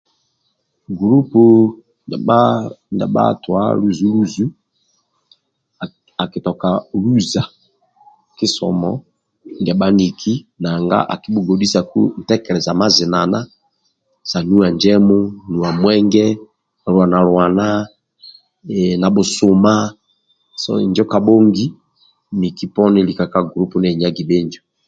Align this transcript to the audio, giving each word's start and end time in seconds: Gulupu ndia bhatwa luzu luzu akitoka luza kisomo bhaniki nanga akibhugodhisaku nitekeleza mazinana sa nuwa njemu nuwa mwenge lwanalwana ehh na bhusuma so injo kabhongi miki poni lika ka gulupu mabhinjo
Gulupu 0.97 1.41
ndia 2.93 3.07
bhatwa 3.15 3.59
luzu 3.79 4.05
luzu 4.13 4.45
akitoka 6.23 6.69
luza 7.03 7.43
kisomo 8.37 8.91
bhaniki 9.79 10.33
nanga 10.61 10.97
akibhugodhisaku 11.13 11.99
nitekeleza 12.17 12.71
mazinana 12.79 13.39
sa 14.29 14.39
nuwa 14.47 14.67
njemu 14.75 15.17
nuwa 15.51 15.71
mwenge 15.81 16.25
lwanalwana 16.93 17.67
ehh 18.73 18.91
na 19.01 19.07
bhusuma 19.15 19.73
so 20.61 20.71
injo 20.85 21.03
kabhongi 21.11 21.65
miki 22.39 22.65
poni 22.75 22.99
lika 23.07 23.25
ka 23.33 23.39
gulupu 23.49 23.77
mabhinjo 23.83 24.61